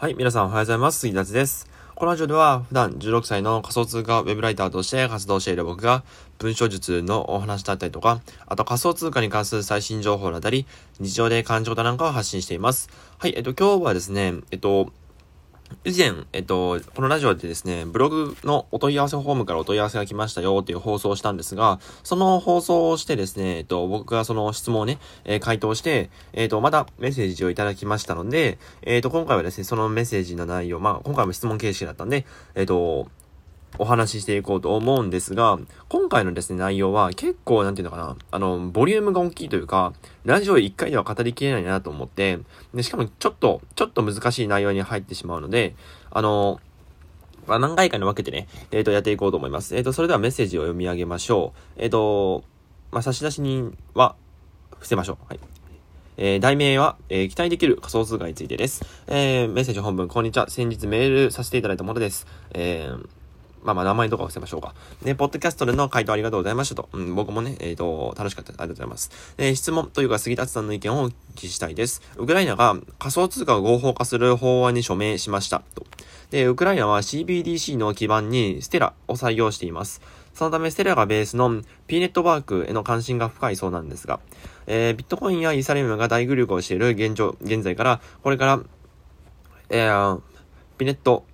[0.00, 1.00] はい、皆さんおはようございます。
[1.00, 1.68] 杉立です。
[1.96, 6.04] このラジオでは普段16歳の仮想通貨ウェブライターとして活動している僕が
[6.38, 10.66] 文章術のお話だったりとか、あと仮想通貨に関する最新情報だったり、
[11.00, 12.88] 日常で感情だなんかを発信しています。
[13.18, 14.92] はい、えっと今日はですね、えっと、
[15.84, 33.08] 以前、えっと、このラジオでですね、ブログのお問い合わせフォームからお問い合わせが来ましたよっていう放送をしたんですが、その放送をしてですね、えっと、僕がその質問をね、えー、回答して、えっと、またメッセージをいただきましたので、えっと、今回はですね、そのメッセージの内容、まあ、今回も質問形式だったんで、えっと、
[33.76, 35.58] お話ししていこうと思うんですが、
[35.88, 39.92] 今回のですね、内容は結構、なんていうのかな、あの、ボリュームが大きいというか、
[40.24, 42.38] ラジオ1回では語りきれないなと思って、
[42.74, 45.74] で、しかもちょっと、ちょっと難しい内容に入ってしまうので、
[46.10, 46.60] あの、
[47.46, 49.74] ま、何回かに分けてね、えっ、ー、と、やっていこうと思います。
[49.74, 51.82] えっ、ー、と、それではメッセージを読み上げましょう。
[51.82, 52.44] えっ、ー、と、
[52.90, 54.16] まあ、差出人は、
[54.70, 55.16] 伏せましょう。
[55.28, 55.40] はい。
[56.20, 58.84] えー、題名は、えー、期待できる仮想通貨についてです。
[59.06, 60.50] えー、メッセージ本文、こんにちは。
[60.50, 62.26] 先日メールさせていただいたものです。
[62.52, 63.08] えー、
[63.62, 64.74] まあまあ名前とか伏せましょうか。
[65.02, 66.88] ね、ポッドキャストでの回答ありがとうございましたと。
[66.92, 68.60] うん、僕もね、えっ、ー、と、楽しかったです。
[68.60, 69.34] ありがとうございます。
[69.38, 72.02] え、質問というか杉達さんの意見をお聞きしたいです。
[72.16, 75.62] ウクライナが仮想通貨を合法化する法案に署名しました。
[75.74, 75.86] と。
[76.30, 80.00] で、ウクライナは CBDC の基盤にステラを採用しています。
[80.34, 84.20] そのため、ステラがベースの P ネットワークへの関心が深いそうなんですが、
[84.66, 88.60] えー、ビットコインやイーサリアムが大グループをしている現状、現在から、これから、
[89.70, 90.20] えー、
[90.76, 91.24] ピネット、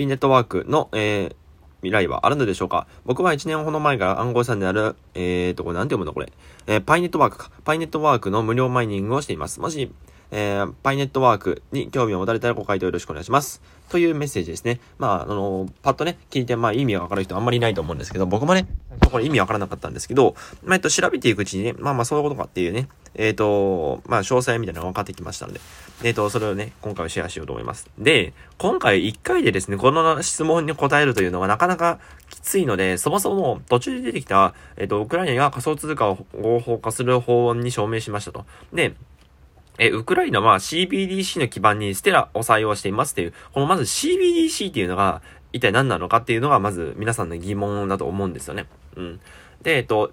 [0.00, 1.34] ピネットワークの、えー、
[1.82, 2.86] 未来はあるのでしょうか？
[3.04, 6.14] 僕は1年ほど前から暗号資産である、えーと、これなんて読むの？
[6.14, 6.32] これ。
[6.66, 7.50] えー、パイネットワークか。
[7.64, 9.60] パイネットワークの無料マイニングをしています。
[9.60, 9.92] もし、
[10.30, 13.60] えー、パイネットワークに興味を持たれたらご回答よろしくお願いします。
[13.90, 14.80] というメッセージですね。
[14.96, 18.66] まあ、あの、パッとね、聞いて、まあ、意味がわかる人あんまりいないと思うんですけど、僕もね、
[19.10, 25.60] これ意味わからなかったんですけど、まあ、えっと、調べていくうちにね、まあまあ、そういうことかっていうね、えっ、ー、と、まあ、詳細みたいなのが分かってきましたので、
[26.02, 27.88] えっ、ー、と、それをね、今回はシェアしようと思います。
[27.98, 38.44] で、今回1回でですね、この質問に答えるというのはなかなかきついので、そもそも途中で出てきた、えっ、ー、と、ウクライナが仮想通貨を合法化する法案に署名しましたと。
[38.72, 38.94] で、
[39.78, 45.22] え、ウクライナは CBDC の基盤にステラを採用していますっていう、このまず CBDC っていうのが
[45.52, 48.66] 一体何なのかっていうのがまず皆さんの疑問だと思うんですよね。
[48.96, 49.20] うん。
[49.62, 50.12] で、えっと、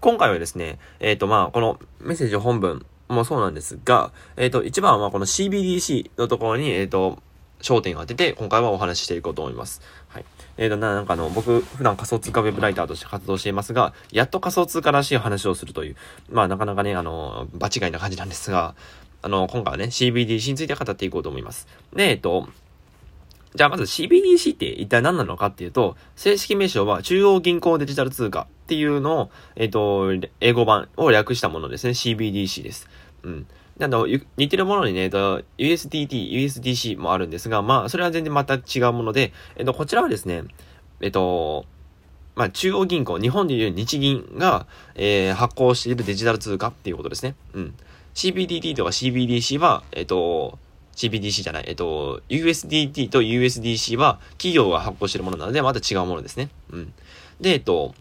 [0.00, 7.18] 今回はですね、えっ、と、まあ、このメッセージ本文もそうなんですが、えっ、と、一番はこの CBDC のところに、えっ、と、
[7.60, 9.80] 焦点を当てて、今回はお話ししていこうと思います。
[10.08, 10.24] はい。
[10.56, 15.96] えっ、と、なんかあの、僕、普段仮想通貨ウェブライターとして活動していますが、やっと仮想通貨らしい話をするという、
[16.30, 18.74] まあ、なかなかね、あの、場違いな感じなんですが、
[19.22, 21.68] あの、今回はね、CBDC について語っていこうと思います。
[21.94, 22.48] で、えっ、と、
[23.54, 31.90] じゃあまず CBDC って一体何なのかっていうと、正式名称は中央銀行デジタル通貨っていうのを、えっ、ー、と、英語版を略したものですね。
[31.90, 32.88] CBDC です。
[33.22, 33.46] うん。
[33.80, 40.44] あの、似てるものにね、えっと、USDT、USDC もあるんですが、まあ、それは全然また違うもので、えっと、こちらはですね、
[41.00, 41.66] えっと、
[42.34, 47.34] まあ、中央銀行、日本でいう日銀が、えー、発行しているデジタル通貨っていうことですね。
[47.52, 47.74] うん。
[48.14, 50.58] CBDT とか CBDC は、えっと、
[50.94, 56.50] CBDC じゃない、えっと、USDT と USDC は企業が発行しているものなので、また違うものですね。
[56.70, 56.92] うん。
[57.40, 57.94] で、えっと、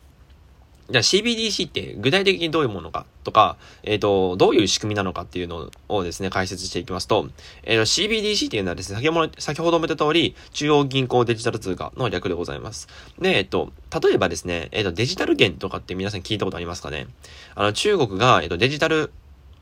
[0.91, 7.29] じゃあ CBDC って具体的にどういうものかとか、えっ、と、どういう仕組みなのかっていうのをですね、解説していきますと、
[7.63, 12.89] えっ、と、CBDC っていうのはですね、先ほど、先ほども言った通り、中央銀行デジタル通貨の略でございます。
[13.19, 13.71] で、えっ、と、
[14.03, 17.07] 例えばですね、えっ、と、デジタル元とかって皆さん聞いたことありますかね？
[17.55, 19.13] あの、中国が、えっ、と、デジタル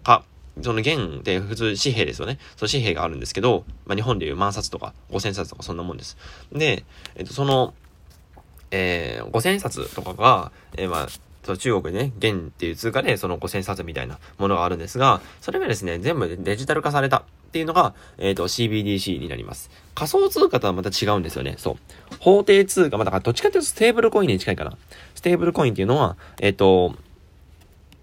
[0.04, 0.24] 化
[0.62, 2.40] その元って普通紙幣ですよね。
[2.58, 6.18] その紙幣があるんですけど、まあ、日本でいう万冊とか五千冊とかそんなもんです。
[6.52, 7.74] で、えっと、その、
[8.72, 11.08] えー、五千冊とかが、えー、まあ、
[11.44, 19.72] その中国でね、元っていう通貨でその五千冊みたいなものがあるんですが、それがですね、全部デジタル化されたっていうのが、えっ、ー、と、CBDC になります。
[19.96, 21.56] 仮想通貨とはまた違うんですよね。
[21.58, 21.78] そう。
[22.20, 24.78] 法定通貨、まあ、だからどっちかというとステーブルコインに近いかな。
[25.16, 26.96] ステーブルコインっていうのは、えっ、ー、と、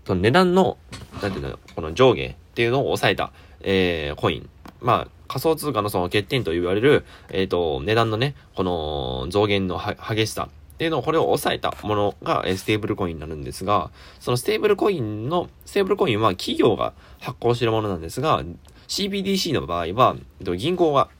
[0.06, 0.78] その値段の、
[1.22, 4.48] なんていうの、この上下っていうのを抑えた、えー、コイン。
[4.80, 18.42] まあ、仮想通貨のその欠点と言われる、えっ、ー、と、値段のね、この増減の激しさっていうのを、これを抑えたものが、えステーブルコインになるんですが、そのステーブルコインの、ステーブルコインは企業が発行しているものなんですが、
[18.88, 21.10] CBDC の場合は、えっと、銀行が、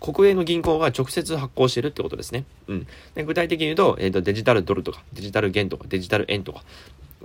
[0.00, 2.44] 国営の銀行が直接発行してるってことですね。
[2.68, 2.86] うん。
[3.16, 6.62] で具体的に言うと、えっ、ー、と、デジタルドルとか、デジタル元とか、デジタル円とか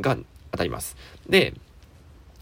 [0.01, 0.17] が
[0.51, 0.97] 当たります。
[1.27, 1.53] で、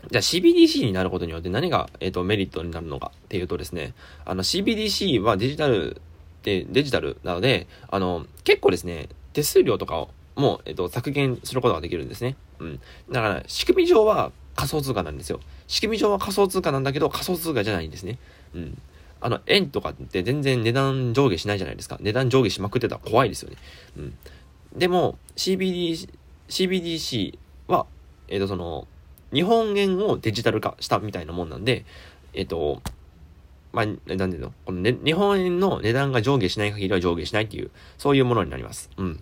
[0.09, 3.93] じゃあ CBDC になることによって何が、えっ、ー、と、メリットになるのかっていうとですね、
[4.25, 6.01] あの CBDC はデジタル
[6.43, 12.37] で、デジタルなので、あの、結構ですね、手数料とかをもう、えっ、ー、と、削減することができるんですね。
[12.59, 12.79] うん。
[13.11, 15.39] だから、仕組み上は仮想通貨なんですよ。
[15.67, 18.19] 仕組み上は仮想通貨なんだけど、仮想通貨じゃないんですね。
[18.53, 18.81] うん。
[19.19, 21.97] あの、円とかって全然値段上下しないじゃないですか。
[21.99, 23.57] 値段上下しまくってたら怖いですよね。
[23.97, 24.17] うん。
[24.77, 26.07] でも、CBD、
[26.49, 27.87] CBDC は、
[28.27, 28.87] えっ、ー、と、その、
[29.33, 31.85] 日本円をデジタル化したみたいなもんなんで、
[32.33, 32.81] えっ、と、
[33.73, 33.97] まあ、なん
[34.31, 34.53] ていうの？
[34.65, 38.89] この、ね、日本円の値段が上下しない限りは上下しないっていう、そういうものになります。
[38.97, 39.19] うん。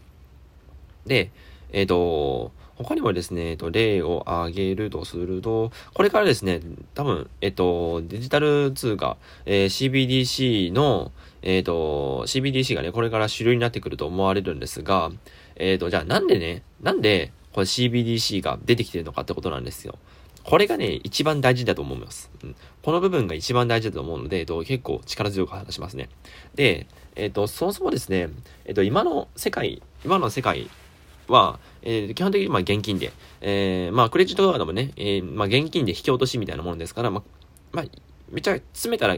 [1.06, 1.32] で、
[1.72, 6.62] えっ、と、他にもですね、えっと、例を挙げるとすると、これからですね、
[6.94, 11.12] 多分、えっと、デジタル通貨、えー、CBDC の、
[11.42, 15.12] えっと、CBDC がね、これから主流になってくると思われるんですが、
[15.56, 19.98] えっと、じゃあなんでね、なんで、これ CBDC が出てきてるのかってことなんですよ。
[20.44, 22.30] これがね、一番大事だと思います。
[22.44, 26.10] うん、この部分が一番大事だと思うので、えっと、結構力強く話しますね。
[26.56, 26.86] で、
[27.16, 28.28] えっと、そもそもですね、
[28.66, 30.70] えっと、今の世界、今の世界
[31.30, 37.24] は、えー、基本的にまあ現金で、えー、まあクレジットカードもね、えー、まあ現金で引き落としみたいなものですから、まあ、
[37.72, 37.86] まあ、
[38.30, 39.16] めっちゃ詰めたら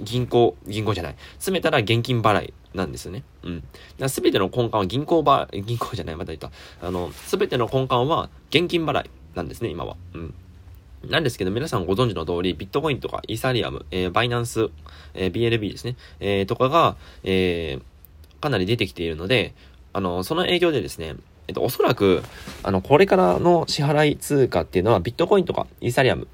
[0.00, 1.16] 銀行、銀行じゃない。
[1.34, 3.22] 詰めたら現金払いなんですよね。
[3.42, 4.08] うん。
[4.08, 6.50] すべての根幹は銀行ば、銀行じゃない、また言った。
[6.86, 9.96] あの、すべての根幹は現金払いなんですね、今は。
[10.14, 10.34] うん。
[11.08, 14.70] なんですけど、皆さんご存知の通り、ビットコインとかイーサリアム、えー、バイナンス、
[15.14, 19.54] えー、BLB ですね、えー、とかが、えー、かなり出てきているので、
[19.92, 21.14] あの、その影響でですね、
[21.46, 22.22] えっと、おそらく、
[22.62, 26.26] あの、これからの支払い通貨っていうのは、ビットコインとかイーサリアム、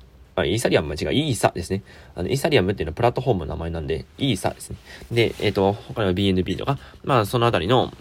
[0.43, 1.83] あ、イーサリアム間違い、イーサですね。
[2.15, 4.77] あの、イーサリアムっていうのはプラットフォームの名前なんで、イーサですね。
[5.11, 7.93] で、えっ、と、他には BNB とか、まあ、そのあたりの、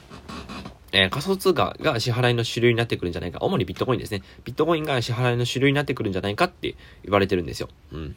[0.92, 3.40] えー、仮想通貨が支払いの主流になってくるんじゃないか。
[3.42, 4.24] 主にビットコインですね。
[4.44, 7.70] ビットコインが支払いの主流になってくるんじゃないかって言われてるんですよ。
[7.92, 8.16] うん。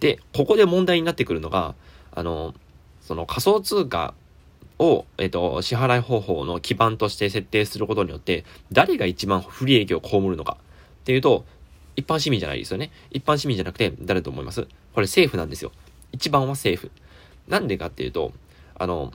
[0.00, 1.74] で、ここで問題になってくるのが、
[2.14, 2.54] あの、
[3.00, 4.14] その仮想通貨
[4.78, 10.58] を、えっ、と、支払い方法の基盤として設定することによって、誰が一番不利益を被るのか
[11.02, 11.44] っていうと、
[11.96, 12.90] 一般市民じゃないですよね。
[13.10, 14.62] 一般市民じゃなくて、誰と思います？
[14.94, 15.72] これ政府なんですよ。
[16.12, 16.90] 一番は政府。
[17.48, 18.32] なんでかっていうと、
[18.74, 19.12] あの、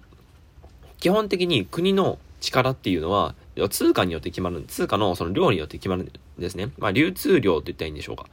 [1.00, 3.36] 基本的に国の力っていうのは、
[3.70, 6.70] 通貨によって決まる、通貨のその量によって決まるんですね。
[6.78, 8.26] まあ、流通量って言ったらいいんでしょうか。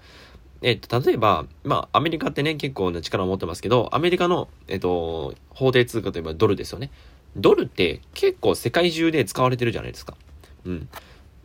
[0.63, 6.91] えっと、例えば、まあ、アメリカってね、結構な力を持ってますけど、アメリカの、えっと、法定通貨といえばドルですよね。
[7.37, 10.17] ドルって結構世界中で使われてるじゃないですか。
[10.65, 10.89] うん。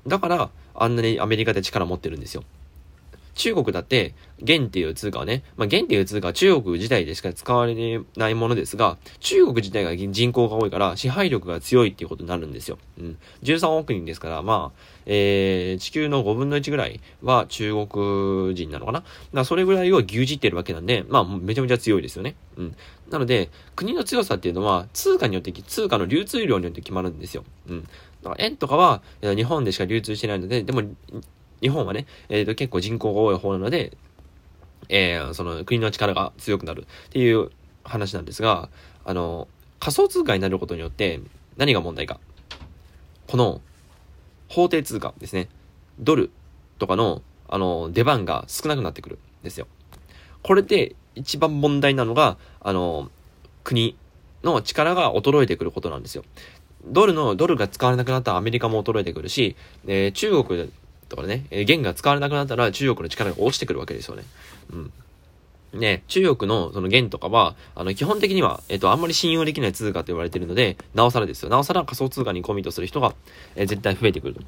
[0.07, 2.44] だから、あんなにアメリカで力持ってるんですよ。
[3.39, 12.77] 中国だって、元っていう通貨はね、まあ、元っていう通貨は中国自体でしか使われないものですが、中国自体が人口が多いから支配力が強いっていうことになるんですよ。
[13.00, 13.18] うん。
[13.44, 19.00] 13億人ですから、まあ、えー、地球の5分の1ぐらいは中国人なのかな？
[19.00, 19.06] だ
[19.41, 22.36] かそれぐらいを牛耳ってるわけなんで、まあ、めちゃめちゃ強いですよね。
[22.57, 22.75] うん。
[23.09, 27.45] なので、国の強さっていうのは、通貨によって、通貨の流通量によって決まるんですよ。
[27.69, 27.83] うん。
[28.21, 30.83] だから円とかは、日本でしか流通してないので、でも、
[31.62, 33.98] 日本はね、え、ー、と、結構人口が多い方なので、
[34.90, 37.52] えー、その国の力が強くなるっていう
[37.84, 38.70] 話なんですが、
[39.06, 39.48] あの、
[39.80, 41.20] 仮想通貨になることによって
[41.58, 42.20] 何が問題か。
[43.28, 43.62] この
[44.48, 45.48] 法定通貨ですね。
[46.00, 46.32] ドル
[46.80, 49.68] とかの、あの、出番が少なくなってくるんですよ。
[50.42, 53.12] これで一番問題なのが、あの、
[53.64, 53.96] 国
[54.44, 56.24] の力が衰えてくることなんですよ。
[56.86, 60.72] ドルの、ドルが使われなくなったアメリカも衰えてくるし、えー、中国
[61.10, 64.24] とかね、え元が使われなくなったら中国の力が落ちてくるわけですよね。
[64.72, 64.94] うん。
[65.74, 71.50] ね、中国のその元とかは、あの、基本的には、えっ、と、あんまり信用できない通貨と言われているので、なおさらですよ。
[71.50, 73.13] なおさら仮想通貨にコミットする人が、
[73.56, 74.42] えー、絶対増えてくると。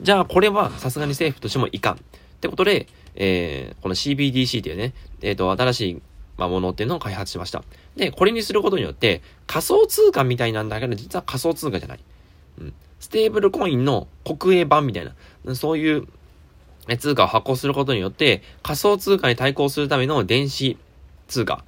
[0.00, 1.94] じゃあ、これはさすがに政府としてもいかん。
[1.94, 1.98] っ
[2.40, 6.02] てことで、えー、この CBDC っていうね、えっ、ー、と、新しい、
[6.36, 7.62] まあ、ものっていうのを開発しました。
[7.96, 12.00] で、これにすることによって、仮想通貨みたいなんだけど、実は仮想通貨じゃない。
[12.60, 12.74] うん。
[13.00, 15.04] ステーブルコインの国営版みたい
[15.44, 16.06] な、そういう
[16.98, 20.76] 通貨を発行することによって、仮想通貨に対抗するための電子
[21.28, 21.64] 通貨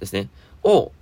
[0.00, 0.28] ですね、
[0.62, 0.92] を、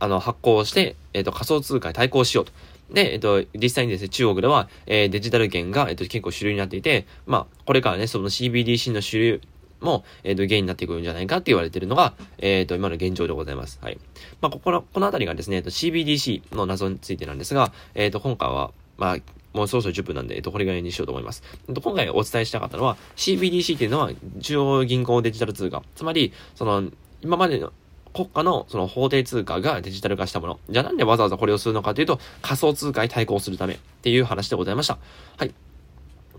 [0.00, 2.52] あの、発行して、えっ、ー、と、仮想通貨に対抗しようと。
[2.90, 9.40] で、えっ、と、実際にですね、中国では、えー、デジタル元が、えっ、と、結構主流になっていて、まあ、これからね、その CBDC の主流
[9.80, 13.78] も、えっ、と、元になってくるんじゃないかって言われているのが、えっ、と、今の現状でございます。
[13.82, 13.98] はい。
[14.40, 19.18] まあ、ここの、このあたりがですね、えっと、CBDC の謎についてなんですが、えっ、と、今回は、まあ、
[19.54, 21.42] もうそろそろ10分なんで、えっと、これぐらいにしようと思います。
[21.68, 25.82] 今回お伝えしたかったのは、CBDC っていうのは、中央銀行デジタル通貨。
[25.94, 26.90] つまり、その、
[27.22, 27.72] 今までの
[28.12, 30.60] 国家のその法定通貨がデジタル化したもの。
[30.70, 34.98] じゃあなんでわざわざこれをするのかというと、仮想通貨に対抗するためっていう話でございました。
[35.36, 35.54] はい。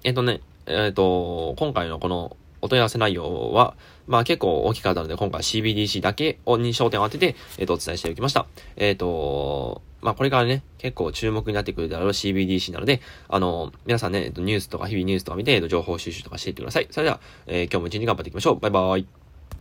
[0.03, 3.75] えっとね、えっと、今回のこのお問い合わせ内容は、
[4.07, 8.47] まあ結構大きかったので、今回 CBDC だけに焦点を当てて、えっ、と、お伝えしておきました。
[8.75, 16.87] えっ、と、まあこれからね、結構注目になってくるであろう CBDC なので、あの、皆さんね、えっと、ニュースとか日々ニュースとか見て、情報収集とかしていってください。
[16.91, 18.59] それでは、えー、今日も一日頑張っていきましょう。
[18.59, 19.28] バイバーイ。